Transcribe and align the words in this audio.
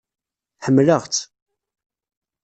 Ḥemmleɣ-tt. 0.65 1.21